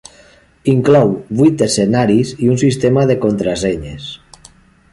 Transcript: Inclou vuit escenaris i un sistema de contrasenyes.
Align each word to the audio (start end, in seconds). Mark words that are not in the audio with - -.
Inclou 0.71 1.11
vuit 1.41 1.61
escenaris 1.65 2.31
i 2.45 2.49
un 2.53 2.59
sistema 2.63 3.05
de 3.11 3.19
contrasenyes. 3.27 4.09